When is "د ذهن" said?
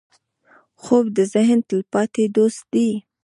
1.17-1.59